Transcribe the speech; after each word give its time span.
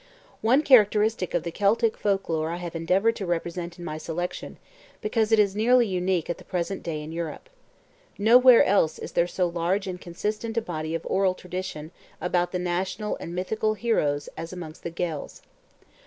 One 0.41 0.63
characteristic 0.63 1.35
of 1.35 1.43
the 1.43 1.51
Celtic 1.51 1.95
folk 1.95 2.27
lore 2.27 2.49
I 2.49 2.55
have 2.55 2.75
endeavoured 2.75 3.15
to 3.17 3.25
represent 3.27 3.77
in 3.77 3.85
my 3.85 3.99
selection, 3.99 4.57
because 4.99 5.31
it 5.31 5.37
is 5.37 5.55
nearly 5.55 5.85
unique 5.87 6.27
at 6.27 6.39
the 6.39 6.43
present 6.43 6.81
day 6.81 7.03
in 7.03 7.11
Europe. 7.11 7.49
Nowhere 8.17 8.63
else 8.65 8.97
is 8.97 9.11
there 9.11 9.27
so 9.27 9.45
large 9.45 9.85
and 9.85 10.01
consistent 10.01 10.57
a 10.57 10.61
body 10.63 10.95
of 10.95 11.05
oral 11.05 11.35
tradition 11.35 11.91
about 12.19 12.51
the 12.51 12.57
national 12.57 13.15
and 13.17 13.35
mythical 13.35 13.75
heroes 13.75 14.27
as 14.35 14.51
amongst 14.51 14.81
the 14.81 14.89
Gaels. 14.89 15.43